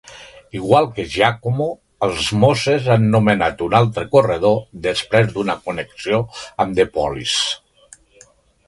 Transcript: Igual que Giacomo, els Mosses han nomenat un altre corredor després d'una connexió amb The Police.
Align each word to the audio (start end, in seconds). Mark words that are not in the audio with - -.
Igual 0.59 0.87
que 0.93 1.03
Giacomo, 1.15 1.67
els 2.07 2.31
Mosses 2.45 2.89
han 2.95 3.05
nomenat 3.17 3.61
un 3.67 3.77
altre 3.81 4.07
corredor 4.17 4.59
després 4.89 5.31
d'una 5.37 5.59
connexió 5.69 6.25
amb 6.67 6.79
The 6.83 6.89
Police. 6.99 8.29